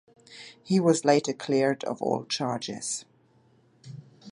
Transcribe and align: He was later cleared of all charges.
He 0.63 0.79
was 0.79 1.05
later 1.05 1.31
cleared 1.31 1.83
of 1.83 2.01
all 2.01 2.25
charges. 2.25 3.05